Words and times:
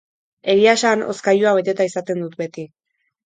Egia 0.53 0.71
esan, 0.77 1.03
hozkailua 1.11 1.53
beteta 1.59 1.87
izaten 1.91 2.23
dut 2.25 2.39
beti. 2.43 2.65